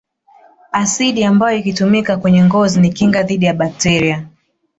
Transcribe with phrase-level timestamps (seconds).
[0.71, 4.27] Asidi ambayo ikitumika kwenye ngozi ni kinga dhidi ya bakteria